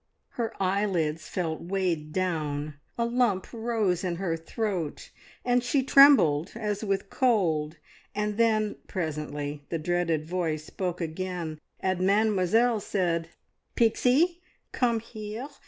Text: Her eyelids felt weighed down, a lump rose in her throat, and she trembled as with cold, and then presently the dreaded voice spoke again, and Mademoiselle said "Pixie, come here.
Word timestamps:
Her 0.29 0.51
eyelids 0.59 1.27
felt 1.27 1.61
weighed 1.61 2.11
down, 2.11 2.79
a 2.97 3.05
lump 3.05 3.45
rose 3.53 4.03
in 4.03 4.15
her 4.15 4.35
throat, 4.35 5.11
and 5.45 5.63
she 5.63 5.83
trembled 5.83 6.53
as 6.55 6.83
with 6.83 7.11
cold, 7.11 7.77
and 8.15 8.35
then 8.35 8.77
presently 8.87 9.63
the 9.69 9.77
dreaded 9.77 10.25
voice 10.25 10.63
spoke 10.63 11.01
again, 11.01 11.59
and 11.79 11.99
Mademoiselle 12.01 12.79
said 12.79 13.29
"Pixie, 13.75 14.41
come 14.71 15.01
here. 15.01 15.47